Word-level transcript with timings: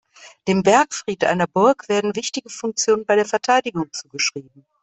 Dem 0.47 0.63
Bergfried 0.63 1.23
einer 1.25 1.45
Burg 1.45 1.87
werden 1.87 2.15
wichtige 2.15 2.49
Funktionen 2.49 3.05
bei 3.05 3.15
der 3.15 3.27
Verteidigung 3.27 3.93
zugeschrieben. 3.93 4.65